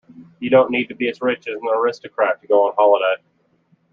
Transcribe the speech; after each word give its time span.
You 0.39 0.49
don't 0.49 0.71
need 0.71 0.87
to 0.87 0.95
be 0.95 1.09
as 1.09 1.21
rich 1.21 1.47
as 1.47 1.53
an 1.61 1.67
aristocrat 1.75 2.41
to 2.41 2.47
go 2.47 2.65
on 2.67 2.73
holiday. 2.75 3.21